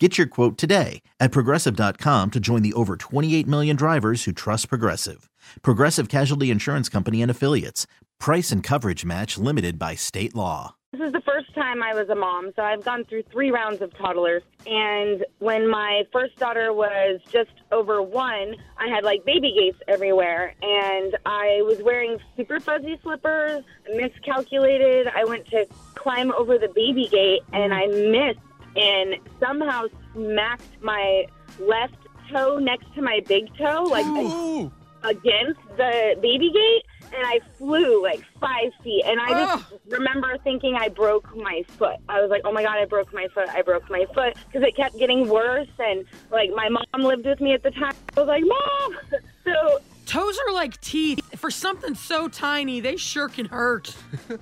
Get 0.00 0.18
your 0.18 0.26
quote 0.26 0.58
today 0.58 1.02
at 1.20 1.30
progressive.com 1.30 2.32
to 2.32 2.40
join 2.40 2.62
the 2.62 2.72
over 2.72 2.96
28 2.96 3.46
million 3.46 3.76
drivers 3.76 4.24
who 4.24 4.32
trust 4.32 4.68
Progressive. 4.68 5.30
Progressive 5.62 6.08
Casualty 6.08 6.50
Insurance 6.50 6.88
Company 6.88 7.22
and 7.22 7.30
Affiliates. 7.30 7.86
Price 8.18 8.50
and 8.50 8.60
coverage 8.60 9.04
match 9.04 9.38
limited 9.38 9.78
by 9.78 9.94
state 9.94 10.34
law. 10.34 10.74
This 10.90 11.00
is 11.08 11.12
the 11.12 11.22
first 11.22 11.52
time 11.54 11.82
I 11.82 11.92
was 11.94 12.08
a 12.08 12.14
mom, 12.14 12.52
so 12.56 12.62
I've 12.62 12.84
gone 12.84 13.04
through 13.04 13.24
three 13.30 13.50
rounds 13.50 13.82
of 13.82 13.96
toddlers. 13.96 14.42
And 14.66 15.24
when 15.38 15.68
my 15.68 16.02
first 16.12 16.36
daughter 16.36 16.72
was 16.72 17.20
just 17.32 17.50
over 17.70 18.02
one, 18.02 18.54
I 18.78 18.88
had 18.88 19.04
like 19.04 19.24
baby 19.24 19.52
gates 19.56 19.78
everywhere. 19.86 20.54
And 20.62 21.16
I 21.26 21.62
was 21.62 21.80
wearing 21.82 22.18
super 22.36 22.58
fuzzy 22.58 22.98
slippers, 23.02 23.62
miscalculated. 23.92 25.08
I 25.08 25.24
went 25.24 25.46
to 25.48 25.66
climb 25.94 26.32
over 26.32 26.58
the 26.58 26.68
baby 26.68 27.08
gate 27.08 27.42
and 27.52 27.72
I 27.74 27.86
missed 27.86 28.43
and 28.76 29.16
somehow 29.40 29.84
smacked 30.12 30.82
my 30.82 31.26
left 31.58 31.96
toe 32.30 32.58
next 32.58 32.92
to 32.94 33.02
my 33.02 33.20
big 33.26 33.54
toe, 33.56 33.84
like 33.84 34.06
Ooh. 34.06 34.72
against 35.02 35.60
the 35.76 36.16
baby 36.20 36.50
gate, 36.50 36.84
and 37.14 37.26
I 37.26 37.40
flew 37.58 38.02
like 38.02 38.22
five 38.40 38.72
feet. 38.82 39.04
And 39.06 39.20
I 39.20 39.28
just 39.28 39.72
ah. 39.72 39.76
remember 39.88 40.36
thinking 40.38 40.76
I 40.76 40.88
broke 40.88 41.34
my 41.36 41.64
foot. 41.78 41.96
I 42.08 42.20
was 42.20 42.30
like, 42.30 42.42
oh 42.44 42.52
my 42.52 42.62
God, 42.62 42.76
I 42.76 42.84
broke 42.86 43.12
my 43.12 43.28
foot. 43.34 43.48
I 43.48 43.62
broke 43.62 43.88
my 43.90 44.06
foot 44.14 44.36
because 44.46 44.66
it 44.66 44.76
kept 44.76 44.98
getting 44.98 45.28
worse. 45.28 45.68
And 45.78 46.04
like 46.30 46.50
my 46.50 46.68
mom 46.68 47.02
lived 47.02 47.26
with 47.26 47.40
me 47.40 47.52
at 47.52 47.62
the 47.62 47.70
time. 47.70 47.94
I 48.16 48.20
was 48.20 48.28
like, 48.28 48.44
Mom! 48.44 49.20
So 49.44 49.78
Toes 50.14 50.38
are 50.46 50.52
like 50.52 50.80
teeth. 50.80 51.18
For 51.34 51.50
something 51.50 51.96
so 51.96 52.28
tiny, 52.28 52.78
they 52.78 52.96
sure 52.96 53.28
can 53.28 53.46
hurt. 53.46 53.96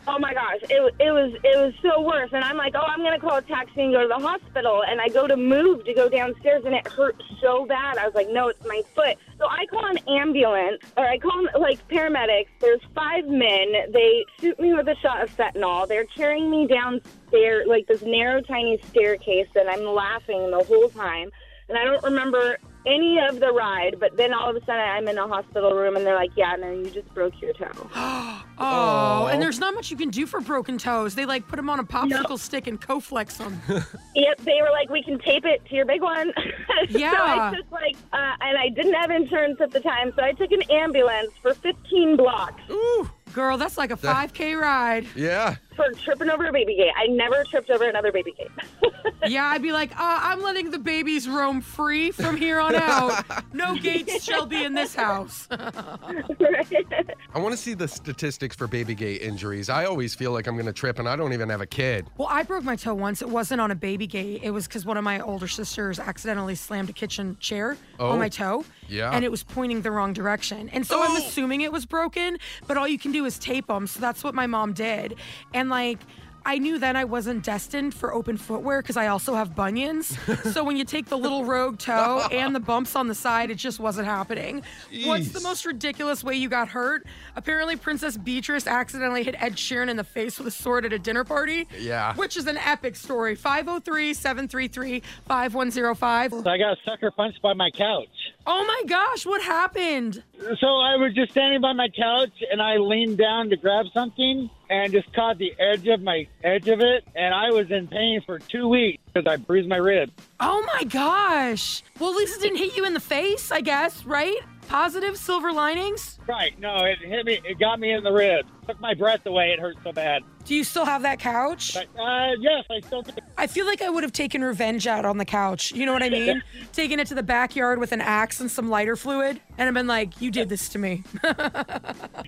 Oh 0.06 0.18
my 0.18 0.34
gosh, 0.34 0.58
it, 0.64 0.94
it 1.00 1.10
was 1.10 1.32
it 1.42 1.56
was 1.56 1.72
so 1.80 2.02
worse, 2.02 2.28
and 2.34 2.44
I'm 2.44 2.58
like, 2.58 2.74
oh, 2.76 2.84
I'm 2.86 2.98
gonna 2.98 3.18
call 3.18 3.36
a 3.36 3.42
taxi 3.42 3.80
and 3.80 3.92
go 3.94 4.02
to 4.02 4.08
the 4.08 4.18
hospital, 4.18 4.84
and 4.86 5.00
I 5.00 5.08
go 5.08 5.26
to 5.26 5.34
move 5.34 5.86
to 5.86 5.94
go 5.94 6.10
downstairs, 6.10 6.64
and 6.66 6.74
it 6.74 6.86
hurt 6.86 7.16
so 7.40 7.64
bad. 7.64 7.96
I 7.96 8.04
was 8.04 8.14
like, 8.14 8.28
no, 8.28 8.48
it's 8.48 8.62
my 8.66 8.82
foot. 8.94 9.16
So 9.38 9.46
I 9.46 9.64
call 9.64 9.86
an 9.86 9.98
ambulance, 10.08 10.82
or 10.98 11.06
I 11.06 11.16
call 11.16 11.46
like 11.58 11.88
paramedics. 11.88 12.48
There's 12.60 12.82
five 12.94 13.26
men. 13.26 13.72
They 13.92 14.26
shoot 14.40 14.60
me 14.60 14.74
with 14.74 14.88
a 14.88 14.96
shot 14.96 15.22
of 15.22 15.34
fentanyl. 15.34 15.88
They're 15.88 16.04
carrying 16.04 16.50
me 16.50 16.66
downstairs, 16.66 17.66
like 17.66 17.86
this 17.86 18.02
narrow, 18.02 18.42
tiny 18.42 18.78
staircase, 18.90 19.48
and 19.54 19.70
I'm 19.70 19.86
laughing 19.86 20.50
the 20.50 20.64
whole 20.64 20.90
time. 20.90 21.30
And 21.70 21.78
I 21.78 21.84
don't 21.84 22.04
remember 22.04 22.58
any 22.86 23.18
of 23.18 23.38
the 23.40 23.52
ride, 23.52 23.96
but 24.00 24.16
then 24.16 24.32
all 24.34 24.50
of 24.50 24.56
a 24.56 24.60
sudden 24.60 24.80
I'm 24.80 25.06
in 25.08 25.18
a 25.18 25.26
hospital 25.28 25.72
room, 25.74 25.96
and 25.96 26.04
they're 26.06 26.14
like, 26.16 26.30
yeah, 26.36 26.56
no, 26.56 26.70
you 26.70 26.90
just 26.90 27.12
broke 27.14 27.40
your 27.40 27.52
toe. 27.54 27.88
Oh, 28.64 29.26
and 29.32 29.42
there's 29.42 29.58
not 29.58 29.74
much 29.74 29.90
you 29.90 29.96
can 29.96 30.10
do 30.10 30.24
for 30.24 30.40
broken 30.40 30.78
toes. 30.78 31.16
They 31.16 31.24
like 31.26 31.48
put 31.48 31.56
them 31.56 31.68
on 31.68 31.80
a 31.80 31.84
popsicle 31.84 32.38
stick 32.38 32.68
and 32.68 32.80
Coflex 32.80 33.38
them. 33.38 33.60
Yep, 34.14 34.38
they 34.42 34.58
were 34.60 34.70
like, 34.70 34.88
we 34.88 35.02
can 35.02 35.18
tape 35.18 35.44
it 35.44 35.64
to 35.66 35.74
your 35.74 35.84
big 35.86 36.00
one. 36.02 36.32
so 36.90 36.98
Yeah. 36.98 37.10
I 37.52 37.56
took 37.56 37.68
like, 37.72 37.96
uh, 38.12 38.36
and 38.40 38.56
I 38.58 38.68
didn't 38.68 38.92
have 38.92 39.10
insurance 39.10 39.60
at 39.60 39.72
the 39.72 39.80
time, 39.80 40.12
so 40.14 40.22
I 40.22 40.32
took 40.32 40.52
an 40.52 40.62
ambulance 40.70 41.32
for 41.40 41.54
15 41.54 42.16
blocks 42.16 42.62
Ooh, 42.70 43.10
girl, 43.32 43.56
that's 43.56 43.78
like 43.78 43.90
a 43.90 43.96
5K 43.96 44.60
ride. 44.60 45.06
Yeah. 45.16 45.56
for 45.74 45.86
tripping 46.04 46.30
over 46.30 46.46
a 46.46 46.52
baby 46.52 46.76
gate. 46.76 46.92
I 46.96 47.06
never 47.08 47.42
tripped 47.44 47.70
over 47.70 47.88
another 47.88 48.12
baby 48.12 48.32
gate. 48.38 48.50
Yeah, 49.26 49.46
I'd 49.46 49.62
be 49.62 49.72
like, 49.72 49.92
uh, 49.92 49.96
I'm 50.22 50.42
letting 50.42 50.70
the 50.70 50.78
babies 50.78 51.28
roam 51.28 51.60
free 51.60 52.10
from 52.10 52.36
here 52.36 52.58
on 52.60 52.74
out. 52.74 53.24
No 53.54 53.76
gates 53.76 54.24
shall 54.24 54.46
be 54.46 54.64
in 54.64 54.74
this 54.74 54.94
house. 54.94 55.46
I 55.50 57.38
want 57.38 57.52
to 57.52 57.56
see 57.56 57.74
the 57.74 57.88
statistics 57.88 58.56
for 58.56 58.66
baby 58.66 58.94
gate 58.94 59.22
injuries. 59.22 59.68
I 59.68 59.84
always 59.84 60.14
feel 60.14 60.32
like 60.32 60.46
I'm 60.46 60.54
going 60.54 60.66
to 60.66 60.72
trip 60.72 60.98
and 60.98 61.08
I 61.08 61.16
don't 61.16 61.32
even 61.32 61.48
have 61.48 61.60
a 61.60 61.66
kid. 61.66 62.06
Well, 62.18 62.28
I 62.30 62.42
broke 62.42 62.64
my 62.64 62.76
toe 62.76 62.94
once. 62.94 63.22
It 63.22 63.28
wasn't 63.28 63.60
on 63.60 63.70
a 63.70 63.74
baby 63.74 64.06
gate. 64.06 64.40
It 64.42 64.50
was 64.50 64.66
because 64.66 64.84
one 64.84 64.96
of 64.96 65.04
my 65.04 65.20
older 65.20 65.48
sisters 65.48 65.98
accidentally 65.98 66.54
slammed 66.54 66.90
a 66.90 66.92
kitchen 66.92 67.36
chair 67.40 67.76
Oh. 67.98 68.10
on 68.10 68.18
my 68.18 68.28
toe. 68.28 68.64
Yeah. 68.88 69.10
And 69.10 69.24
it 69.24 69.30
was 69.30 69.42
pointing 69.42 69.82
the 69.82 69.90
wrong 69.90 70.12
direction. 70.12 70.68
And 70.70 70.86
so 70.86 71.02
I'm 71.02 71.16
assuming 71.16 71.60
it 71.60 71.72
was 71.72 71.86
broken, 71.86 72.38
but 72.66 72.76
all 72.76 72.88
you 72.88 72.98
can 72.98 73.12
do 73.12 73.24
is 73.24 73.38
tape 73.38 73.66
them. 73.68 73.86
So 73.86 74.00
that's 74.00 74.24
what 74.24 74.34
my 74.34 74.46
mom 74.46 74.72
did. 74.72 75.16
And 75.54 75.70
like, 75.70 75.98
I 76.44 76.58
knew 76.58 76.78
then 76.78 76.96
I 76.96 77.04
wasn't 77.04 77.44
destined 77.44 77.94
for 77.94 78.12
open 78.12 78.36
footwear 78.36 78.82
because 78.82 78.96
I 78.96 79.08
also 79.08 79.34
have 79.34 79.54
bunions. 79.54 80.16
so 80.52 80.64
when 80.64 80.76
you 80.76 80.84
take 80.84 81.06
the 81.06 81.16
little 81.18 81.44
rogue 81.44 81.78
toe 81.78 82.26
and 82.30 82.54
the 82.54 82.60
bumps 82.60 82.96
on 82.96 83.08
the 83.08 83.14
side, 83.14 83.50
it 83.50 83.56
just 83.56 83.78
wasn't 83.80 84.06
happening. 84.06 84.62
What's 85.04 85.30
the 85.32 85.40
most 85.40 85.64
ridiculous 85.66 86.24
way 86.24 86.34
you 86.34 86.48
got 86.48 86.68
hurt? 86.68 87.06
Apparently, 87.36 87.76
Princess 87.76 88.16
Beatrice 88.16 88.66
accidentally 88.66 89.22
hit 89.22 89.40
Ed 89.42 89.54
Sheeran 89.56 89.88
in 89.88 89.96
the 89.96 90.04
face 90.04 90.38
with 90.38 90.46
a 90.48 90.50
sword 90.50 90.84
at 90.84 90.92
a 90.92 90.98
dinner 90.98 91.24
party. 91.24 91.68
Yeah. 91.78 92.14
Which 92.14 92.36
is 92.36 92.46
an 92.46 92.58
epic 92.58 92.96
story. 92.96 93.34
503 93.34 94.14
733 94.14 95.02
5105. 95.26 96.46
I 96.46 96.58
got 96.58 96.78
sucker 96.84 97.10
punched 97.10 97.40
by 97.42 97.52
my 97.54 97.70
couch. 97.70 98.08
Oh 98.46 98.64
my 98.64 98.82
gosh, 98.88 99.24
what 99.24 99.42
happened? 99.42 100.22
So 100.40 100.66
I 100.66 100.96
was 100.96 101.14
just 101.14 101.30
standing 101.30 101.60
by 101.60 101.72
my 101.72 101.88
couch 101.88 102.42
and 102.50 102.60
I 102.60 102.76
leaned 102.76 103.18
down 103.18 103.50
to 103.50 103.56
grab 103.56 103.86
something 103.94 104.50
and 104.68 104.92
just 104.92 105.12
caught 105.12 105.38
the 105.38 105.54
edge 105.60 105.86
of 105.86 106.02
my 106.02 106.26
edge 106.42 106.66
of 106.68 106.80
it 106.80 107.06
and 107.14 107.32
I 107.32 107.50
was 107.50 107.70
in 107.70 107.86
pain 107.86 108.20
for 108.26 108.38
two 108.40 108.66
weeks 108.66 109.00
because 109.12 109.30
I 109.30 109.36
bruised 109.36 109.68
my 109.68 109.76
rib. 109.76 110.10
Oh 110.40 110.66
my 110.74 110.84
gosh. 110.84 111.82
Well, 112.00 112.10
at 112.10 112.16
least 112.16 112.38
it 112.38 112.42
didn't 112.42 112.58
hit 112.58 112.76
you 112.76 112.84
in 112.84 112.94
the 112.94 113.00
face, 113.00 113.52
I 113.52 113.60
guess, 113.60 114.04
right? 114.04 114.38
Positive 114.66 115.16
silver 115.16 115.52
linings? 115.52 116.18
Right? 116.26 116.58
No, 116.58 116.84
it 116.84 116.98
hit 116.98 117.26
me. 117.26 117.40
It 117.44 117.58
got 117.60 117.78
me 117.78 117.92
in 117.92 118.02
the 118.02 118.12
rib. 118.12 118.46
Took 118.66 118.80
my 118.80 118.94
breath 118.94 119.26
away. 119.26 119.50
It 119.50 119.58
hurt 119.58 119.76
so 119.82 119.92
bad. 119.92 120.22
Do 120.44 120.54
you 120.54 120.64
still 120.64 120.84
have 120.84 121.02
that 121.02 121.18
couch? 121.18 121.74
But 121.74 121.86
uh, 122.00 122.32
yes, 122.38 122.64
I 122.70 122.80
still. 122.80 123.02
do. 123.02 123.12
I 123.36 123.46
feel 123.46 123.64
like 123.66 123.80
I 123.82 123.90
would 123.90 124.02
have 124.02 124.12
taken 124.12 124.42
revenge 124.42 124.86
out 124.86 125.04
on 125.04 125.18
the 125.18 125.24
couch. 125.24 125.72
You 125.72 125.86
know 125.86 125.92
what 125.92 126.02
I 126.02 126.08
mean? 126.10 126.42
Taken 126.72 126.98
it 126.98 127.06
to 127.08 127.14
the 127.14 127.22
backyard 127.22 127.78
with 127.78 127.92
an 127.92 128.00
axe 128.00 128.40
and 128.40 128.50
some 128.50 128.68
lighter 128.68 128.96
fluid, 128.96 129.40
and 129.56 129.68
I've 129.68 129.74
been 129.74 129.86
like, 129.86 130.20
you 130.20 130.30
did 130.30 130.48
this 130.48 130.68
to 130.70 130.78
me. 130.78 131.02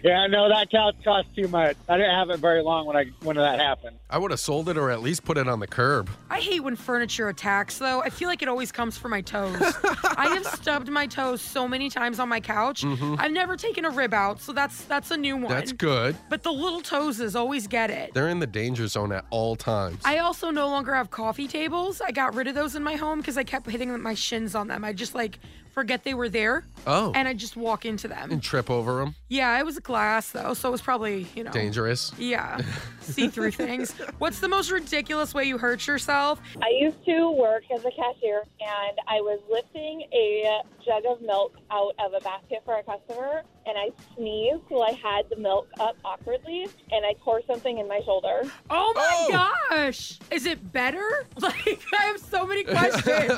Yeah, 0.02 0.26
no, 0.26 0.50
that 0.50 0.70
couch 0.70 0.96
cost 1.02 1.28
too 1.34 1.48
much. 1.48 1.78
I 1.88 1.96
didn't 1.96 2.14
have 2.14 2.28
it 2.28 2.38
very 2.38 2.62
long 2.62 2.84
when 2.84 2.94
I 2.94 3.06
when 3.22 3.36
that 3.36 3.58
happened. 3.58 3.96
I 4.10 4.18
would 4.18 4.32
have 4.32 4.40
sold 4.40 4.68
it 4.68 4.76
or 4.76 4.90
at 4.90 5.00
least 5.00 5.24
put 5.24 5.38
it 5.38 5.48
on 5.48 5.60
the 5.60 5.66
curb. 5.66 6.10
I 6.28 6.40
hate 6.40 6.60
when 6.60 6.76
furniture 6.76 7.30
attacks, 7.30 7.78
though. 7.78 8.02
I 8.02 8.10
feel 8.10 8.28
like 8.28 8.42
it 8.42 8.48
always 8.48 8.70
comes 8.70 8.98
for 8.98 9.08
my 9.08 9.22
toes. 9.22 9.56
I 10.16 10.28
have 10.34 10.44
stubbed 10.44 10.90
my 10.90 11.06
toes 11.06 11.40
so 11.40 11.66
many 11.66 11.88
times 11.88 12.18
on 12.18 12.28
my 12.28 12.38
couch. 12.40 12.84
I've 12.84 13.32
never 13.32 13.56
taken 13.56 13.86
a 13.86 13.90
rib 13.90 14.12
out, 14.12 14.42
so 14.42 14.52
that's 14.52 14.84
that's 14.84 15.10
a 15.10 15.16
new 15.16 15.36
one. 15.38 15.48
That's 15.48 15.72
good. 15.72 16.16
But 16.28 16.42
the 16.42 16.52
little 16.52 16.80
toeses 16.80 17.34
always 17.36 17.66
get 17.66 17.90
it. 17.90 18.14
They're 18.14 18.28
in 18.28 18.38
the 18.38 18.46
danger 18.46 18.86
zone 18.86 19.12
at 19.12 19.24
all 19.30 19.56
times. 19.56 20.00
I 20.04 20.18
also 20.18 20.50
no 20.50 20.68
longer 20.68 20.94
have 20.94 21.10
coffee 21.10 21.46
tables. 21.46 22.00
I 22.00 22.12
got 22.12 22.34
rid 22.34 22.48
of 22.48 22.54
those 22.54 22.74
in 22.74 22.82
my 22.82 22.96
home 22.96 23.18
because 23.20 23.36
I 23.36 23.44
kept 23.44 23.70
hitting 23.70 24.00
my 24.00 24.14
shins 24.14 24.54
on 24.54 24.68
them. 24.68 24.84
I 24.84 24.92
just 24.92 25.14
like 25.14 25.38
forget 25.74 26.04
they 26.04 26.14
were 26.14 26.28
there. 26.28 26.64
Oh. 26.86 27.12
And 27.14 27.26
I 27.26 27.34
just 27.34 27.56
walk 27.56 27.84
into 27.84 28.08
them. 28.08 28.30
and 28.30 28.42
trip 28.42 28.70
over 28.70 29.00
them. 29.00 29.14
Yeah, 29.28 29.58
it 29.58 29.66
was 29.66 29.78
glass 29.80 30.30
though, 30.30 30.54
so 30.54 30.68
it 30.68 30.72
was 30.72 30.80
probably, 30.82 31.26
you 31.34 31.42
know. 31.44 31.50
Dangerous. 31.50 32.12
Yeah, 32.18 32.60
see 33.00 33.28
through 33.28 33.50
things. 33.52 33.92
What's 34.18 34.38
the 34.40 34.48
most 34.48 34.70
ridiculous 34.70 35.34
way 35.34 35.44
you 35.44 35.58
hurt 35.58 35.86
yourself? 35.86 36.40
I 36.62 36.68
used 36.78 37.04
to 37.06 37.30
work 37.32 37.64
as 37.74 37.80
a 37.84 37.90
cashier 37.90 38.42
and 38.60 38.98
I 39.08 39.20
was 39.20 39.40
lifting 39.50 40.02
a 40.12 40.60
jug 40.84 41.04
of 41.08 41.20
milk 41.22 41.54
out 41.70 41.92
of 41.98 42.12
a 42.14 42.20
basket 42.20 42.60
for 42.64 42.78
a 42.78 42.82
customer 42.82 43.42
and 43.66 43.76
I 43.78 43.90
sneezed 44.14 44.62
while 44.68 44.82
I 44.82 44.92
had 44.92 45.28
the 45.30 45.36
milk 45.36 45.68
up 45.80 45.96
awkwardly 46.04 46.68
and 46.92 47.04
I 47.06 47.14
tore 47.24 47.40
something 47.46 47.78
in 47.78 47.88
my 47.88 48.00
shoulder. 48.04 48.42
Oh 48.70 48.92
my 48.94 49.02
Oh. 49.14 49.28
Gosh. 49.74 50.18
Is 50.30 50.46
it 50.46 50.72
better? 50.72 51.26
Like, 51.44 51.82
I 51.98 52.04
have 52.04 52.20
so 52.20 52.46
many 52.46 52.64
questions. 52.64 53.32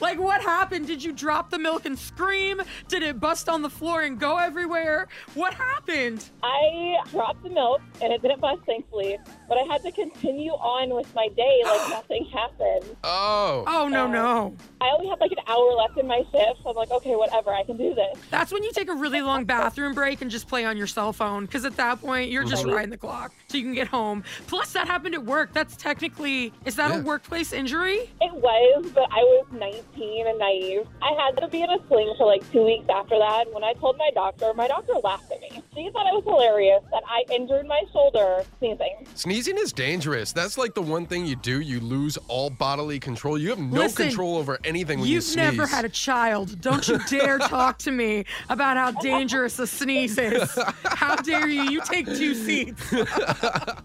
like, 0.00 0.18
what 0.18 0.40
happened? 0.42 0.86
Did 0.88 1.04
you 1.04 1.12
drop 1.12 1.50
the 1.50 1.58
milk 1.58 1.84
and 1.84 1.96
scream? 1.96 2.60
Did 2.88 3.04
it 3.04 3.20
bust 3.20 3.48
on 3.48 3.62
the 3.62 3.70
floor 3.70 4.02
and 4.02 4.18
go 4.18 4.38
everywhere? 4.38 5.06
What 5.34 5.54
happened? 5.54 6.28
I 6.42 6.98
dropped 7.10 7.44
the 7.44 7.50
milk 7.50 7.80
and 8.00 8.12
it 8.12 8.20
didn't 8.20 8.40
bust 8.40 8.62
thankfully, 8.66 9.18
but 9.48 9.58
I 9.58 9.62
had 9.72 9.82
to 9.82 9.92
continue 9.92 10.52
on 10.52 10.92
with 10.94 11.14
my 11.14 11.28
day 11.36 11.60
like 11.64 11.88
nothing 11.90 12.24
happened. 12.32 12.96
Oh. 13.04 13.64
Oh, 13.68 13.86
no, 13.86 14.08
no. 14.08 14.56
I 14.80 14.90
only 14.90 15.08
had 15.08 15.20
like 15.20 15.32
an 15.32 15.44
hour 15.46 15.72
left 15.74 15.96
in 15.98 16.08
my 16.08 16.22
shift, 16.32 16.62
so 16.64 16.70
I'm 16.70 16.76
like, 16.76 16.90
okay, 16.90 17.14
whatever, 17.14 17.52
I 17.52 17.62
can 17.62 17.76
do 17.76 17.94
this. 17.94 18.18
That's 18.30 18.50
when 18.50 18.64
you 18.64 18.72
take 18.72 18.88
a 18.88 18.94
really 18.94 19.22
long 19.22 19.44
bathroom 19.44 19.94
break 19.94 20.20
and 20.20 20.30
just 20.30 20.48
play 20.48 20.64
on 20.64 20.76
your 20.76 20.88
cell 20.88 21.12
phone 21.12 21.46
because 21.46 21.64
at 21.64 21.76
that 21.76 22.00
point 22.00 22.30
you're 22.30 22.44
just 22.44 22.64
mm-hmm. 22.64 22.74
riding 22.74 22.90
the 22.90 22.96
clock 22.96 23.32
so 23.48 23.56
you 23.56 23.62
can 23.62 23.74
get 23.74 23.86
home. 23.86 24.24
Plus, 24.48 24.72
that 24.72 24.88
happened 24.88 25.14
at 25.14 25.24
work. 25.24 25.52
That's 25.52 25.76
technically 25.82 26.52
is 26.64 26.76
that 26.76 26.90
Yeah. 26.92 27.00
a 27.00 27.02
workplace 27.02 27.52
injury? 27.52 27.98
It 28.20 28.32
was, 28.34 28.90
but 28.94 29.08
I 29.10 29.22
was 29.34 29.46
19 29.50 30.26
and 30.28 30.38
naive. 30.38 30.86
I 31.02 31.12
had 31.20 31.36
to 31.40 31.48
be 31.48 31.62
in 31.62 31.70
a 31.70 31.78
sling 31.88 32.14
for 32.16 32.24
like 32.26 32.48
two 32.52 32.64
weeks 32.64 32.86
after 32.88 33.18
that. 33.18 33.52
When 33.52 33.64
I 33.64 33.72
told 33.74 33.98
my 33.98 34.10
doctor, 34.14 34.54
my 34.54 34.68
doctor 34.68 34.94
laughed 35.02 35.30
at 35.32 35.40
me. 35.40 35.51
She 35.74 35.88
thought 35.90 36.06
it 36.06 36.12
was 36.14 36.24
hilarious 36.24 36.82
that 36.90 37.02
I 37.08 37.24
injured 37.32 37.66
my 37.66 37.80
shoulder 37.94 38.44
sneezing. 38.58 39.06
Sneezing 39.14 39.56
is 39.56 39.72
dangerous. 39.72 40.30
That's 40.32 40.58
like 40.58 40.74
the 40.74 40.82
one 40.82 41.06
thing 41.06 41.24
you 41.24 41.34
do. 41.36 41.60
You 41.60 41.80
lose 41.80 42.18
all 42.28 42.50
bodily 42.50 43.00
control. 43.00 43.38
You 43.38 43.48
have 43.50 43.58
no 43.58 43.80
Listen, 43.80 44.08
control 44.08 44.36
over 44.36 44.58
anything 44.64 44.98
when 45.00 45.08
you 45.08 45.14
You've 45.14 45.34
never 45.36 45.66
had 45.66 45.86
a 45.86 45.88
child. 45.88 46.60
Don't 46.60 46.86
you 46.86 46.98
dare 47.08 47.38
talk 47.48 47.78
to 47.78 47.90
me 47.90 48.26
about 48.50 48.76
how 48.76 48.90
dangerous 49.00 49.58
a 49.60 49.66
sneeze 49.66 50.18
is. 50.18 50.58
How 50.84 51.16
dare 51.16 51.48
you? 51.48 51.62
You 51.62 51.80
take 51.80 52.04
two 52.04 52.34
seats. 52.34 52.92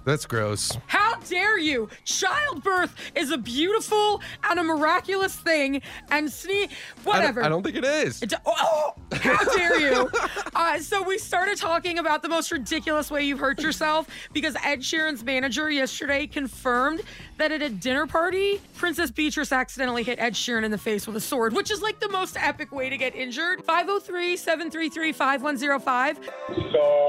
That's 0.03 0.25
gross. 0.25 0.77
How 0.87 1.15
dare 1.21 1.57
you? 1.57 1.87
Childbirth 2.03 2.93
is 3.15 3.31
a 3.31 3.37
beautiful 3.37 4.21
and 4.43 4.59
a 4.59 4.63
miraculous 4.63 5.35
thing, 5.37 5.81
and 6.11 6.29
sneeze, 6.29 6.67
I 6.67 7.03
don't- 7.03 7.05
whatever. 7.05 7.43
I 7.43 7.49
don't, 7.49 7.63
think 7.63 7.77
it 7.77 7.85
is. 7.85 8.21
It- 8.21 8.33
Oh, 8.45 8.93
how 9.13 9.43
dare 9.55 9.79
you? 9.79 10.09
Uh, 10.55 10.79
so 10.79 11.03
we 11.03 11.19
started 11.19 11.55
talking 11.55 11.76
about 11.77 12.23
the 12.23 12.29
most 12.29 12.51
ridiculous 12.51 13.11
way 13.11 13.23
you've 13.23 13.37
hurt 13.37 13.61
yourself 13.61 14.07
because 14.33 14.55
Ed 14.63 14.79
Sheeran's 14.79 15.23
manager 15.23 15.69
yesterday 15.69 16.25
confirmed 16.25 17.03
that 17.37 17.51
at 17.51 17.61
a 17.61 17.69
dinner 17.69 18.07
party, 18.07 18.59
Princess 18.75 19.11
Beatrice 19.11 19.51
accidentally 19.51 20.01
hit 20.01 20.17
Ed 20.17 20.33
Sheeran 20.33 20.63
in 20.63 20.71
the 20.71 20.79
face 20.79 21.05
with 21.05 21.15
a 21.15 21.21
sword, 21.21 21.53
which 21.53 21.69
is 21.69 21.83
like 21.83 21.99
the 21.99 22.09
most 22.09 22.35
epic 22.35 22.71
way 22.71 22.89
to 22.89 22.97
get 22.97 23.15
injured. 23.15 23.63
503-733-5105. 23.67 26.15
So 26.15 26.23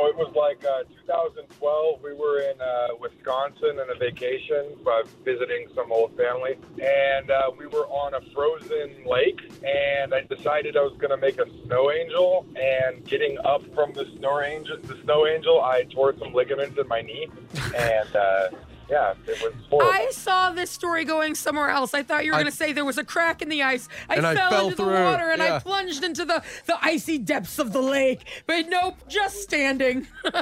it 0.07 0.17
was 0.17 0.31
like 0.37 0.63
uh, 0.67 0.83
2012. 1.07 2.03
We 2.03 2.13
were 2.13 2.41
in 2.41 2.61
uh, 2.61 2.89
Wisconsin 3.01 3.81
on 3.81 3.89
a 3.89 3.95
vacation, 3.99 4.77
uh, 4.87 5.05
visiting 5.25 5.69
some 5.75 5.91
old 5.91 6.15
family, 6.15 6.59
and 6.83 7.31
uh, 7.31 7.51
we 7.59 7.67
were 7.67 7.87
on 7.87 8.13
a 8.13 8.21
frozen 8.35 9.03
lake. 9.07 9.41
And 9.65 10.13
I 10.13 10.25
decided 10.25 10.77
I 10.77 10.83
was 10.83 10.93
going 10.99 11.09
to 11.09 11.17
make 11.17 11.39
a 11.39 11.47
snow 11.65 11.91
angel. 11.91 12.45
And 12.55 12.99
getting 13.07 13.39
up 13.45 13.63
from 13.75 13.93
the 13.95 14.05
snow 14.19 14.41
angel, 14.59 14.77
the 14.83 15.01
snow 15.03 15.27
angel, 15.27 15.61
I 15.63 15.85
tore 15.85 16.15
some 16.19 16.33
ligaments 16.33 16.79
in 16.79 16.89
my 16.89 17.01
knee, 17.03 17.29
and 17.77 18.17
uh, 18.17 18.49
yeah, 18.91 19.13
it 19.27 19.43
was 19.43 19.53
horrible. 19.69 19.93
I 19.93 20.09
saw 20.13 20.51
this 20.51 20.71
story 20.71 21.05
going 21.05 21.35
somewhere 21.35 21.69
else. 21.69 21.93
I 21.93 22.03
thought 22.03 22.25
you 22.25 22.31
were 22.33 22.37
I- 22.39 22.41
going 22.43 22.51
to 22.51 22.57
say 22.57 22.73
there 22.73 22.87
was 22.87 22.97
a 22.97 23.05
crack 23.05 23.43
in 23.43 23.51
the 23.51 23.63
ice. 23.63 23.87
I 24.09 24.17
And 24.17 24.27
I 24.27 24.35
fell, 24.35 24.51
fell 24.51 24.65
into 24.65 24.77
through, 24.77 24.87
the 24.87 24.93
water 25.03 25.31
and 25.31 25.43
I 25.43 25.59
plunged 25.59 26.03
into 26.05 26.25
the, 26.25 26.43
the 26.65 26.77
icy 26.81 27.19
depths 27.19 27.59
of 27.59 27.75
the 27.75 27.83
lake. 27.83 28.25
But 28.47 28.71
nope, 28.71 28.97
just 29.09 29.43
standing. 29.43 30.07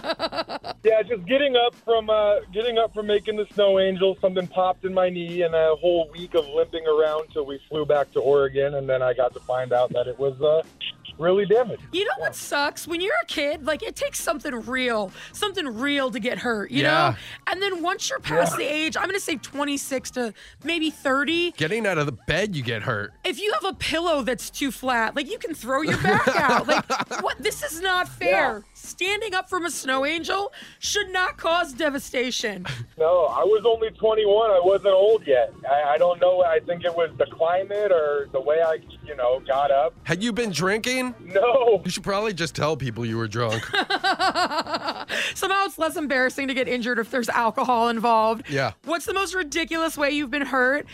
Yeah, 0.85 1.03
just 1.03 1.27
getting 1.27 1.57
up 1.57 1.75
from 1.85 2.09
uh, 2.09 2.41
getting 2.53 2.79
up 2.79 2.95
from 2.95 3.09
making 3.09 3.37
the 3.37 3.47
snow 3.55 3.81
angel, 3.81 4.17
something 4.21 4.47
popped 4.47 4.85
in 4.85 4.95
my 4.95 5.09
knee, 5.11 5.43
and 5.43 5.53
a 5.53 5.75
whole 5.75 6.09
week 6.13 6.35
of 6.35 6.47
limping 6.49 6.87
around 6.87 7.29
till 7.33 7.45
we 7.45 7.59
flew 7.69 7.85
back 7.85 8.13
to 8.13 8.21
Oregon, 8.21 8.75
and 8.75 8.89
then 8.89 9.03
I 9.03 9.13
got 9.13 9.35
to 9.35 9.41
find 9.41 9.73
out 9.73 9.91
that 9.95 10.07
it 10.07 10.17
was 10.17 10.41
uh, 10.41 10.63
really 11.19 11.47
damaged. 11.47 11.83
You 11.93 12.05
know 12.05 12.11
what 12.19 12.35
sucks? 12.35 12.87
When 12.87 13.01
you're 13.01 13.13
a 13.23 13.27
kid, 13.27 13.65
like 13.65 13.83
it 13.83 13.97
takes 13.97 14.21
something 14.21 14.55
real, 14.67 15.13
something 15.33 15.67
real 15.67 16.11
to 16.11 16.19
get 16.21 16.39
hurt, 16.39 16.71
you 16.71 16.83
Yeah. 16.83 17.11
know? 17.11 17.17
And 17.53 17.63
then 17.63 17.83
once 17.83 18.09
you're 18.11 18.19
past 18.21 18.57
the 18.57 18.65
age, 18.65 18.97
I'm 18.97 19.05
going 19.05 19.15
to 19.15 19.21
say 19.21 19.37
26 19.37 20.11
to 20.13 20.35
maybe 20.65 20.91
30, 20.91 21.53
Getting 21.53 21.87
out 21.87 21.99
of 21.99 22.07
the 22.07 22.13
bed, 22.27 22.55
you 22.57 22.63
get 22.63 22.83
hurt. 22.83 23.13
if 23.25 23.41
you 23.41 23.53
have 23.55 23.65
a 23.65 23.75
pillow 23.75 24.23
that's 24.23 24.51
too 24.51 24.71
flat, 24.71 25.17
like 25.17 25.31
you 25.31 25.39
can 25.39 25.55
throw 25.55 25.83
your 25.83 25.99
back 26.03 26.29
out. 26.37 26.67
Like, 26.67 26.85
what? 27.23 27.37
This 27.39 27.63
is 27.63 27.81
not 27.81 28.09
fair. 28.09 28.65
Standing 28.79 29.33
up 29.35 29.49
from 29.49 29.65
a 29.65 29.71
snow 29.71 30.05
angel 30.05 30.53
should 30.81 31.09
not 31.11 31.39
cause 31.39 31.73
devastation. 31.73 32.67
No, 32.99 33.27
I 33.27 33.45
was 33.45 33.63
only 33.67 33.91
21. 33.91 34.51
I 34.51 34.59
wasn't 34.65 34.95
old 34.95 35.27
yet. 35.27 35.53
I, 35.71 35.83
I 35.83 35.99
don't 35.99 36.19
know. 36.19 36.43
I 36.43 36.61
think 36.61 36.83
it 36.83 36.95
was 36.97 37.11
the 37.19 37.27
climate 37.27 37.93
or 37.93 38.27
the 38.33 38.41
way 38.41 38.63
I, 38.63 38.79
you 39.05 39.15
know, 39.15 39.39
got 39.41 39.71
up. 39.71 39.95
Had 40.05 40.23
you 40.23 40.33
been 40.33 40.51
drinking? 40.51 41.15
No. 41.23 41.83
You 41.85 41.91
should 41.91 42.03
probably 42.05 42.33
just 42.33 42.55
tell 42.55 42.75
people 42.75 43.05
you 43.05 43.19
were 43.19 43.29
drunk. 43.29 43.67
Somehow 45.35 45.65
it's 45.67 45.77
less 45.79 45.97
embarrassing 45.97 46.49
to 46.49 46.55
get 46.55 46.69
injured 46.69 46.99
if 46.99 47.11
there's 47.11 47.29
alcohol 47.29 47.91
involved. 47.91 48.49
Yeah. 48.49 48.73
What's 48.85 49.05
the 49.05 49.13
most 49.15 49.35
ridiculous 49.35 49.99
way 49.99 50.11
you've 50.13 50.31
been 50.31 50.47
hurt? 50.47 50.87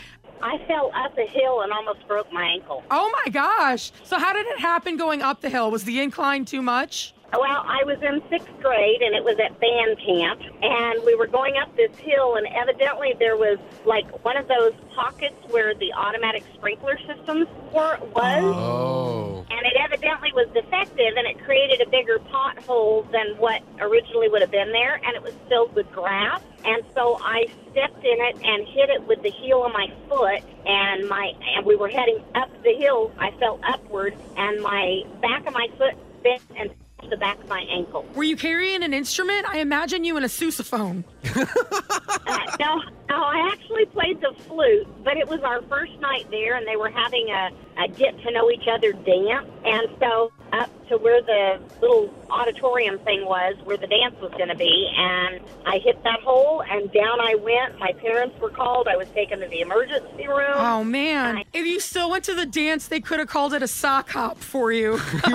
I 0.43 0.57
fell 0.67 0.91
up 0.93 1.17
a 1.17 1.25
hill 1.25 1.61
and 1.61 1.71
almost 1.71 2.05
broke 2.05 2.31
my 2.33 2.43
ankle. 2.43 2.83
Oh 2.91 3.09
my 3.23 3.31
gosh. 3.31 3.93
So, 4.03 4.19
how 4.19 4.33
did 4.33 4.45
it 4.47 4.59
happen 4.59 4.97
going 4.97 5.21
up 5.21 5.39
the 5.39 5.49
hill? 5.49 5.71
Was 5.71 5.85
the 5.85 6.01
incline 6.01 6.43
too 6.43 6.61
much? 6.61 7.13
Well, 7.31 7.63
I 7.65 7.83
was 7.85 7.97
in 8.03 8.21
sixth 8.29 8.51
grade 8.61 9.01
and 9.01 9.15
it 9.15 9.23
was 9.23 9.39
at 9.39 9.59
band 9.59 9.97
camp, 10.05 10.41
and 10.61 11.03
we 11.03 11.15
were 11.15 11.27
going 11.27 11.55
up 11.57 11.75
this 11.75 11.95
hill, 11.97 12.35
and 12.35 12.45
evidently 12.47 13.15
there 13.17 13.37
was 13.37 13.57
like 13.85 14.05
one 14.23 14.37
of 14.37 14.47
those 14.47 14.73
pockets 14.93 15.35
where 15.49 15.73
the 15.73 15.93
automatic 15.93 16.43
sprinkler 16.53 16.99
systems 17.07 17.47
were 17.73 17.97
was. 18.13 18.43
Oh. 18.43 19.22
Oh. 19.49 19.55
And 19.55 19.65
it 19.65 19.73
evidently 19.79 20.31
was 20.33 20.47
defective, 20.53 21.13
and 21.17 21.27
it 21.27 21.43
created 21.43 21.81
a 21.81 21.89
bigger 21.89 22.19
pothole 22.19 23.09
than 23.11 23.37
what 23.37 23.61
originally 23.79 24.29
would 24.29 24.41
have 24.41 24.51
been 24.51 24.71
there, 24.71 24.95
and 24.95 25.15
it 25.15 25.23
was 25.23 25.33
filled 25.49 25.73
with 25.75 25.91
grass. 25.91 26.41
And 26.65 26.83
so 26.95 27.19
I 27.21 27.45
stepped 27.71 28.03
in 28.03 28.17
it 28.19 28.35
and 28.43 28.67
hit 28.67 28.89
it 28.89 29.05
with 29.07 29.21
the 29.21 29.31
heel 29.31 29.65
of 29.65 29.73
my 29.73 29.91
foot, 30.09 30.41
and 30.65 31.07
my 31.07 31.33
and 31.55 31.65
we 31.65 31.75
were 31.75 31.89
heading 31.89 32.23
up 32.35 32.49
the 32.63 32.73
hill. 32.73 33.11
I 33.19 33.31
fell 33.31 33.59
upward, 33.63 34.15
and 34.37 34.61
my 34.61 35.03
back 35.21 35.45
of 35.45 35.53
my 35.53 35.67
foot 35.77 35.95
bent 36.23 36.41
and 36.57 36.69
touched 37.03 37.09
the 37.09 37.17
back 37.17 37.39
of 37.39 37.47
my 37.47 37.61
ankle. 37.69 38.05
Were 38.15 38.23
you 38.23 38.35
carrying 38.35 38.83
an 38.83 38.93
instrument? 38.93 39.47
I 39.49 39.59
imagine 39.59 40.03
you 40.03 40.17
in 40.17 40.23
a 40.23 40.27
sousaphone. 40.27 41.03
Uh, 41.25 42.55
no, 42.59 42.81
no, 43.09 43.23
I 43.23 43.51
actually 43.53 43.85
played 43.85 44.21
the 44.21 44.33
flute, 44.43 44.87
but 45.03 45.17
it 45.17 45.27
was 45.27 45.41
our 45.41 45.61
first 45.63 45.93
night 45.99 46.27
there, 46.31 46.55
and 46.55 46.67
they 46.67 46.75
were 46.75 46.89
having 46.89 47.29
a, 47.29 47.49
a 47.83 47.87
get 47.87 48.19
to 48.23 48.31
know 48.31 48.49
each 48.49 48.67
other 48.67 48.93
dance. 48.93 49.47
And 49.65 49.87
so 49.99 50.31
up 50.53 50.69
to 50.87 50.97
where 50.97 51.21
the 51.21 51.59
little 51.81 52.13
auditorium 52.29 52.99
thing 52.99 53.25
was, 53.25 53.55
where 53.63 53.75
the 53.77 53.87
dance 53.87 54.15
was 54.21 54.31
going 54.31 54.49
to 54.49 54.55
be, 54.55 54.87
and 54.95 55.39
I 55.65 55.79
hit 55.79 56.01
that 56.03 56.19
hole, 56.21 56.61
and 56.69 56.91
down 56.91 57.19
I 57.19 57.35
went. 57.35 57.79
My 57.79 57.91
parents 57.93 58.39
were 58.39 58.49
called. 58.51 58.87
I 58.87 58.95
was 58.95 59.07
taken 59.09 59.39
to 59.39 59.47
the 59.47 59.61
emergency 59.61 60.27
room. 60.27 60.53
Oh 60.55 60.83
man. 60.83 61.37
I- 61.39 61.45
If 61.53 61.65
you 61.65 61.79
still 61.79 62.09
went 62.11 62.23
to 62.25 62.35
the 62.35 62.45
dance, 62.45 62.87
they 62.87 62.99
could 63.01 63.19
have 63.19 63.27
called 63.27 63.53
it 63.53 63.63
a 63.63 63.67
sock 63.67 64.09
hop 64.09 64.37
for 64.37 64.71
you. 64.71 64.97
That's 65.25 65.33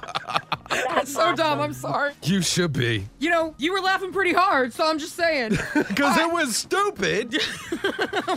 so 1.36 1.42
dumb. 1.42 1.60
I'm 1.60 1.72
sorry. 1.72 2.12
You 2.22 2.42
should 2.42 2.72
be. 2.72 3.06
You 3.18 3.30
know, 3.30 3.54
you 3.58 3.72
were 3.72 3.80
laughing 3.80 4.12
pretty 4.12 4.32
hard, 4.32 4.72
so 4.72 4.86
I'm 4.88 4.98
just 4.98 5.16
saying. 5.16 5.58
Because 5.90 6.16
it 6.18 6.32
was 6.32 6.56
stupid. 6.56 7.34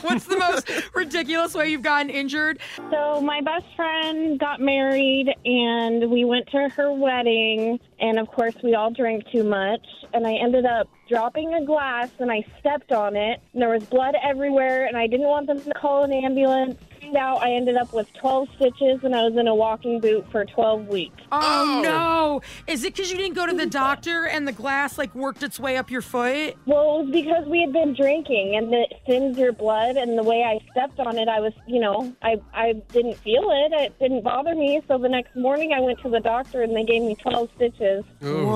What's 0.01 0.25
the 0.25 0.37
most 0.37 0.69
ridiculous 0.95 1.53
way 1.53 1.69
you've 1.69 1.81
gotten 1.81 2.09
injured? 2.09 2.59
So 2.91 3.21
my 3.21 3.41
best 3.41 3.65
friend 3.75 4.39
got 4.39 4.59
married 4.59 5.29
and 5.45 6.09
we 6.11 6.25
went 6.25 6.47
to 6.47 6.69
her 6.69 6.91
wedding 6.91 7.79
and 7.99 8.19
of 8.19 8.27
course 8.27 8.55
we 8.63 8.75
all 8.75 8.91
drank 8.91 9.29
too 9.31 9.43
much 9.43 9.85
and 10.13 10.25
I 10.27 10.33
ended 10.33 10.65
up 10.65 10.89
dropping 11.09 11.53
a 11.53 11.63
glass 11.65 12.09
and 12.19 12.31
I 12.31 12.43
stepped 12.59 12.91
on 12.91 13.15
it 13.15 13.39
and 13.53 13.61
there 13.61 13.69
was 13.69 13.83
blood 13.85 14.15
everywhere 14.21 14.85
and 14.87 14.97
I 14.97 15.07
didn't 15.07 15.27
want 15.27 15.47
them 15.47 15.61
to 15.61 15.73
call 15.73 16.03
an 16.03 16.11
ambulance. 16.11 16.75
Found 17.13 17.17
out 17.39 17.43
I 17.43 17.51
ended 17.53 17.75
up 17.77 17.93
with 17.93 18.07
12 18.13 18.47
stitches 18.55 18.99
and 19.03 19.15
I 19.15 19.23
was 19.23 19.35
in 19.37 19.47
a 19.47 19.53
walking 19.53 19.99
boot 19.99 20.25
for 20.31 20.45
12 20.45 20.87
weeks. 20.87 21.21
Oh, 21.31 21.39
Oh. 21.43 21.81
no. 21.83 22.41
Is 22.67 22.83
it 22.83 22.95
because 22.95 23.11
you 23.11 23.17
didn't 23.17 23.35
go 23.35 23.45
to 23.45 23.53
the 23.53 23.65
doctor 23.67 24.25
and 24.25 24.47
the 24.47 24.51
glass 24.51 24.97
like 24.97 25.13
worked 25.13 25.43
its 25.43 25.59
way 25.59 25.77
up 25.77 25.91
your 25.91 26.01
foot? 26.01 26.55
Well, 26.65 26.99
it 26.99 27.03
was 27.03 27.09
because 27.11 27.45
we 27.47 27.61
had 27.61 27.71
been 27.73 27.93
drinking 27.93 28.55
and 28.55 28.73
it 28.73 28.93
thins 29.05 29.37
your 29.37 29.51
blood 29.51 29.95
and 29.95 30.17
the 30.17 30.23
way 30.23 30.43
I 30.43 30.59
stepped 30.71 30.99
on 30.99 31.17
it, 31.17 31.27
I 31.27 31.39
was, 31.39 31.53
you 31.67 31.79
know, 31.79 32.13
I, 32.23 32.41
I 32.53 32.73
didn't 32.91 33.15
feel 33.17 33.43
it. 33.51 33.73
It 33.73 33.99
didn't 33.99 34.23
bother 34.23 34.55
me. 34.55 34.81
So 34.87 34.97
the 34.97 35.09
next 35.09 35.35
morning 35.35 35.73
I 35.73 35.79
went 35.81 35.99
to 36.01 36.09
the 36.09 36.19
doctor 36.19 36.63
and 36.63 36.75
they 36.75 36.83
gave 36.83 37.03
me 37.03 37.15
12 37.15 37.49
stitches. 37.55 38.03
Ooh. 38.23 38.47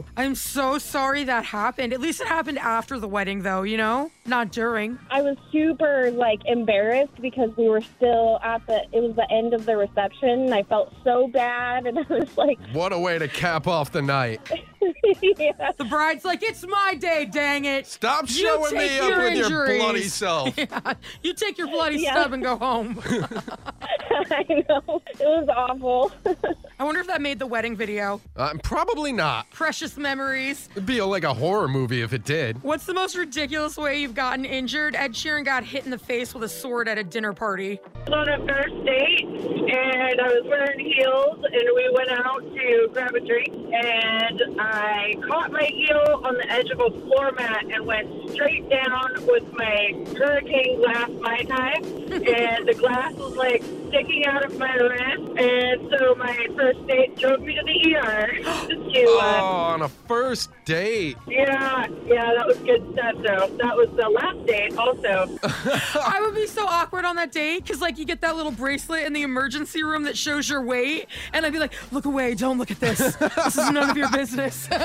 Whoa. 0.00 0.04
I'm 0.16 0.34
so 0.34 0.78
sorry 0.78 1.24
that 1.24 1.44
happened. 1.46 1.92
At 1.92 2.00
least 2.00 2.20
it 2.20 2.26
happened 2.26 2.58
after 2.58 2.98
the 2.98 3.08
wedding, 3.08 3.42
though, 3.42 3.62
you 3.62 3.76
know? 3.76 4.10
Not 4.26 4.52
during. 4.52 4.98
I 5.10 5.22
was 5.22 5.36
super 5.50 6.10
like 6.12 6.40
embarrassed 6.44 7.20
because 7.20 7.50
we 7.56 7.68
were 7.68 7.80
still 7.80 8.38
at 8.44 8.64
the 8.66 8.82
it 8.92 9.00
was 9.02 9.16
the 9.16 9.26
end 9.30 9.54
of 9.54 9.66
the 9.66 9.76
reception 9.76 10.28
and 10.28 10.54
I 10.54 10.62
felt 10.64 10.94
so 11.02 11.26
bad 11.26 11.86
and 11.86 11.98
I 12.00 12.02
was 12.08 12.36
like 12.36 12.58
What 12.72 12.92
a 12.92 12.98
way 12.98 13.18
to 13.18 13.26
cap 13.26 13.66
off 13.66 13.90
the 13.90 14.02
night. 14.02 14.40
yeah. 15.22 15.72
The 15.76 15.84
bride's 15.84 16.24
like, 16.24 16.42
it's 16.44 16.64
my 16.66 16.94
day, 16.94 17.24
dang 17.24 17.64
it. 17.64 17.86
Stop 17.88 18.28
You 18.28 18.34
showing 18.36 18.74
me 18.76 18.98
up 19.00 19.08
your 19.08 19.18
with 19.24 19.48
your 19.50 19.66
bloody 19.78 20.04
self. 20.04 20.54
Yeah, 20.56 20.94
you 21.22 21.34
take 21.34 21.58
your 21.58 21.68
bloody 21.68 21.98
Yeah. 21.98 22.12
stub 22.12 22.32
and 22.32 22.42
go 22.42 22.56
home. 22.56 23.02
I 24.30 24.64
know. 24.68 25.02
It 25.06 25.20
was 25.20 25.48
awful. 25.54 26.12
I 26.78 26.84
wonder 26.84 27.00
if 27.00 27.06
that 27.06 27.20
made 27.20 27.38
the 27.38 27.46
wedding 27.46 27.76
video. 27.76 28.20
Uh, 28.36 28.54
probably 28.62 29.12
not. 29.12 29.48
Precious 29.50 29.96
memories. 29.96 30.68
It'd 30.72 30.86
be 30.86 31.00
like 31.00 31.24
a 31.24 31.34
horror 31.34 31.68
movie 31.68 32.02
if 32.02 32.12
it 32.12 32.24
did. 32.24 32.62
What's 32.62 32.86
the 32.86 32.94
most 32.94 33.16
ridiculous 33.16 33.76
way 33.76 34.00
you've 34.00 34.14
gotten 34.14 34.44
injured? 34.44 34.96
Ed 34.96 35.12
Sheeran 35.12 35.44
got 35.44 35.64
hit 35.64 35.84
in 35.84 35.90
the 35.90 35.98
face 35.98 36.34
with 36.34 36.42
a 36.42 36.48
sword 36.48 36.88
at 36.88 36.98
a 36.98 37.04
dinner 37.04 37.32
party. 37.32 37.78
on 38.10 38.28
a 38.28 38.38
first 38.46 38.84
date, 38.84 39.24
and 39.26 40.20
I 40.20 40.28
was 40.28 40.44
wearing 40.48 40.80
heels, 40.80 41.44
and 41.44 41.68
we 41.76 41.90
went 41.94 42.10
out 42.10 42.40
to 42.54 42.88
grab 42.92 43.14
a 43.14 43.20
drink, 43.20 43.54
and 43.72 44.42
I 44.58 45.14
caught 45.28 45.52
my 45.52 45.64
heel 45.64 46.20
on 46.24 46.34
the 46.34 46.50
edge 46.50 46.70
of 46.70 46.80
a 46.80 46.90
floor 47.00 47.30
mat 47.32 47.64
and 47.70 47.86
went 47.86 48.30
straight 48.30 48.68
down 48.68 49.14
with 49.26 49.52
my 49.52 49.94
hurricane 50.16 50.80
glass 50.80 51.10
Mai 51.20 51.42
Tai, 51.44 51.72
and 51.84 52.66
the 52.66 52.74
glass 52.76 53.12
was 53.14 53.36
like 53.36 53.62
sticking 53.90 54.24
out 54.26 54.44
of 54.44 54.58
my 54.58 54.74
wrist, 54.74 55.38
and 55.38 55.90
so 55.98 56.14
my 56.14 56.46
first 56.56 56.86
date 56.86 57.16
drove 57.18 57.40
me 57.40 57.54
to 57.54 57.62
the 57.62 57.94
ER 57.96 58.26
to, 58.68 59.04
Oh, 59.06 59.20
uh, 59.20 59.42
on 59.74 59.82
a 59.82 59.88
first 59.88 60.50
date. 60.64 61.16
yeah, 61.26 61.86
yeah, 62.06 62.32
that 62.36 62.46
was 62.46 62.56
good 62.58 62.82
stuff, 62.92 63.14
though. 63.16 63.46
That 63.58 63.76
was 63.76 63.88
the 63.96 64.08
last 64.08 64.46
date, 64.46 64.76
also. 64.76 65.38
I 66.00 66.20
would 66.22 66.34
be 66.34 66.46
so 66.46 66.66
awkward 66.66 67.04
on 67.04 67.16
that 67.16 67.32
date 67.32 67.62
because, 67.64 67.80
like, 67.80 67.98
you 67.98 68.04
get 68.04 68.20
that 68.22 68.36
little 68.36 68.52
bracelet 68.52 69.04
in 69.04 69.12
the 69.12 69.22
emergency 69.22 69.82
room 69.82 70.04
that 70.04 70.16
shows 70.16 70.48
your 70.48 70.62
weight, 70.62 71.06
and 71.32 71.44
I'd 71.44 71.52
be 71.52 71.58
like, 71.58 71.72
"Look 71.92 72.04
away! 72.06 72.34
Don't 72.34 72.58
look 72.58 72.70
at 72.70 72.80
this. 72.80 72.98
This 72.98 73.56
is 73.58 73.70
none 73.70 73.90
of 73.90 73.96
your 73.96 74.10
business." 74.10 74.68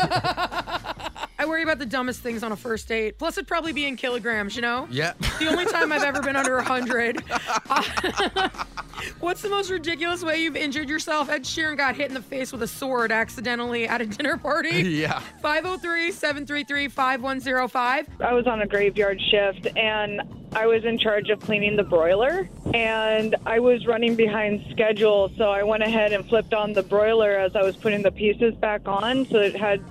I 1.46 1.48
worry 1.48 1.62
about 1.62 1.78
the 1.78 1.86
dumbest 1.86 2.22
things 2.22 2.42
on 2.42 2.52
a 2.52 2.56
first 2.56 2.88
date. 2.88 3.20
Plus, 3.20 3.38
it'd 3.38 3.48
probably 3.48 3.72
be 3.72 3.86
in 3.86 3.98
kilograms, 3.98 4.56
you 4.56 4.64
know. 4.64 4.88
Yeah. 4.90 5.14
The 5.38 5.48
only 5.48 5.66
time 5.66 5.92
I've 5.92 6.02
ever 6.02 6.22
been 6.22 6.38
under 6.38 6.56
100. 6.56 7.22
What's 9.20 9.42
the 9.42 9.50
most 9.50 9.70
ridiculous 9.70 10.24
way 10.24 10.42
you've 10.42 10.56
injured 10.56 10.90
yourself? 10.90 11.30
Ed 11.30 11.44
Sheeran 11.44 11.76
got 11.78 11.96
hit 11.96 12.08
in 12.08 12.14
the 12.14 12.22
face 12.22 12.54
with 12.54 12.64
a 12.64 12.68
sword 12.68 13.12
accidentally 13.12 13.86
at 13.86 14.00
a 14.00 14.06
dinner 14.06 14.38
party. 14.38 14.82
yeah. 14.82 15.20
503 15.42 16.12
733 16.14 16.88
5105. 16.88 18.08
I 18.22 18.34
was 18.34 18.48
on 18.48 18.62
a 18.62 18.66
graveyard 18.66 19.22
shift 19.22 19.68
and 19.76 20.22
I 20.54 20.68
was 20.68 20.86
in 20.86 20.98
charge 20.98 21.30
of 21.30 21.42
cleaning 21.42 21.76
the 21.76 21.84
broiler 21.84 22.50
and 22.74 23.36
I 23.46 23.60
was 23.60 23.86
running 23.86 24.16
behind 24.16 24.66
schedule 24.72 25.30
so 25.38 25.52
I 25.52 25.64
went 25.64 25.84
ahead 25.84 26.14
and 26.14 26.26
flipped 26.28 26.54
on 26.54 26.72
the 26.72 26.84
broiler 26.84 27.32
as 27.32 27.58
I 27.58 27.62
was 27.62 27.76
putting 27.76 28.04
the 28.04 28.12
pieces 28.12 28.56
back 28.56 28.88
on 28.88 29.26
so 29.26 29.38
it 29.40 29.56
had 29.56 29.84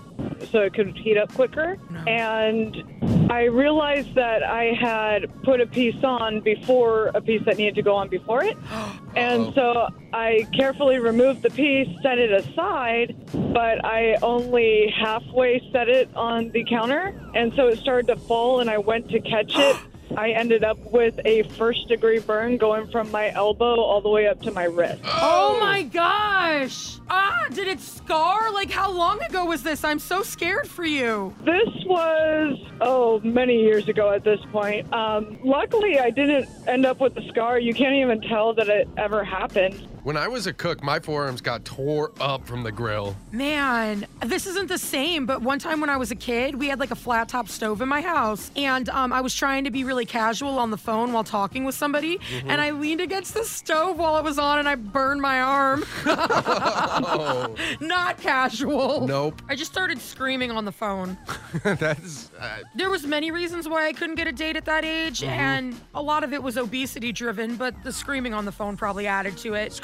so 0.51 0.61
it 0.61 0.75
could 0.75 0.97
heat 0.97 1.17
up 1.17 1.33
quicker 1.35 1.77
and 2.07 2.83
I 3.31 3.45
realized 3.45 4.15
that 4.15 4.43
I 4.43 4.75
had 4.79 5.43
put 5.43 5.61
a 5.61 5.67
piece 5.67 6.03
on 6.05 6.41
before 6.41 7.11
a 7.15 7.21
piece 7.21 7.43
that 7.47 7.57
needed 7.57 7.75
to 7.77 7.83
go 7.83 7.95
on 7.95 8.09
before 8.09 8.45
it 8.45 8.57
and 9.17 9.53
so 9.55 9.89
I 10.15 10.47
carefully 10.55 11.01
removed 11.01 11.43
the 11.43 11.51
piece, 11.51 11.89
set 12.01 12.19
it 12.19 12.31
aside, 12.33 13.17
but 13.33 13.85
I 13.85 14.17
only 14.23 14.95
halfway 14.97 15.61
set 15.73 15.89
it 15.89 16.09
on 16.15 16.51
the 16.53 16.65
counter. 16.65 17.21
And 17.35 17.53
so 17.57 17.67
it 17.67 17.81
started 17.81 18.07
to 18.07 18.17
fall, 18.17 18.61
and 18.61 18.71
I 18.71 18.79
went 18.79 19.11
to 19.11 19.21
catch 19.21 19.53
it. 19.57 19.77
I 20.17 20.31
ended 20.31 20.65
up 20.65 20.79
with 20.93 21.19
a 21.25 21.43
first 21.57 21.89
degree 21.89 22.19
burn 22.19 22.57
going 22.57 22.87
from 22.91 23.11
my 23.11 23.31
elbow 23.31 23.81
all 23.81 24.01
the 24.01 24.09
way 24.09 24.27
up 24.27 24.41
to 24.43 24.51
my 24.51 24.65
wrist. 24.65 25.03
Oh 25.05 25.59
my 25.61 25.83
gosh! 25.83 26.99
Ah, 27.11 27.47
did 27.53 27.69
it 27.69 27.81
scar? 27.81 28.53
Like, 28.53 28.71
how 28.71 28.91
long 28.91 29.21
ago 29.23 29.45
was 29.45 29.63
this? 29.63 29.85
I'm 29.85 29.99
so 29.99 30.23
scared 30.23 30.69
for 30.69 30.85
you. 30.85 31.35
This 31.45 31.69
was, 31.87 32.59
oh, 32.81 33.21
many 33.21 33.61
years 33.61 33.89
ago 33.89 34.11
at 34.11 34.25
this 34.25 34.41
point. 34.53 34.93
Um, 34.93 35.39
luckily, 35.45 35.99
I 35.99 36.11
didn't 36.11 36.49
end 36.67 36.87
up 36.87 37.01
with 37.01 37.17
a 37.17 37.29
scar. 37.29 37.59
You 37.59 37.75
can't 37.75 37.95
even 37.97 38.21
tell 38.23 38.55
that 38.55 38.69
it 38.69 38.89
ever 38.97 39.25
happened. 39.25 39.87
When 40.05 40.19
I 40.19 40.29
was 40.29 40.47
a 40.47 40.53
cook, 40.53 40.83
my 40.83 41.01
forearms 41.01 41.41
got 41.41 41.65
tore 41.65 42.13
up 42.21 42.47
from 42.47 42.63
the 42.63 42.71
grill. 42.71 43.17
Man, 43.33 44.07
this 44.21 44.47
isn't 44.47 44.69
the 44.69 44.77
same, 44.77 45.25
but 45.25 45.41
one 45.41 45.59
time 45.59 45.81
when 45.81 45.89
I 45.89 45.97
was 45.97 46.11
a 46.11 46.15
kid, 46.15 46.55
we 46.57 46.69
had 46.69 46.79
like 46.79 46.91
a 46.91 46.95
flat 46.95 47.31
top 47.31 47.49
stove 47.49 47.81
in 47.81 47.89
my 47.89 48.03
house, 48.03 48.51
and 48.55 48.87
um, 48.91 49.15
I 49.15 49.23
was 49.23 49.35
trying 49.35 49.65
to 49.65 49.71
be 49.71 49.83
really 49.83 50.05
casual 50.05 50.59
on 50.59 50.71
the 50.71 50.77
phone 50.77 51.15
while 51.15 51.25
talking 51.25 51.65
with 51.65 51.75
somebody, 51.75 52.19
Mm-hmm. 52.19 52.51
and 52.51 52.61
I 52.61 52.71
leaned 52.73 53.01
against 53.01 53.33
the 53.33 53.45
stove 53.45 53.99
while 53.99 54.19
it 54.19 54.25
was 54.25 54.39
on, 54.39 54.59
and 54.59 54.69
I 54.69 54.75
burned 54.75 55.23
my 55.23 55.41
arm. 55.41 55.85
Oh, 56.05 57.55
Not 57.81 58.19
casual. 58.21 59.07
nope. 59.09 59.41
I 59.49 59.57
just 59.57 59.73
started 59.73 59.99
screaming 60.03 60.51
on 60.51 60.67
the 60.67 60.73
phone. 60.73 61.17
That's. 61.65 62.31
Uh, 62.39 62.59
There 62.75 62.91
was 62.91 63.07
many 63.07 63.31
reasons 63.31 63.71
why 63.71 63.87
I 63.87 63.95
couldn't 63.95 64.17
get 64.17 64.27
a 64.27 64.33
date 64.33 64.57
at 64.57 64.67
that 64.67 64.85
age, 64.85 65.21
Mm-hmm. 65.21 65.31
and 65.31 65.81
a 65.95 66.03
lot 66.03 66.25
of 66.25 66.35
it 66.35 66.43
was 66.43 66.59
obesity 66.59 67.11
driven, 67.11 67.57
but 67.57 67.75
the 67.85 67.93
screaming 67.93 68.35
on 68.35 68.45
the 68.45 68.53
phone 68.53 68.77
probably 68.77 69.07
added 69.07 69.39
to 69.39 69.55
it. 69.55 69.73